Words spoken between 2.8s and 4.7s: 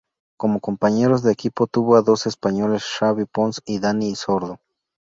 Xavi Pons y Dani Sordo.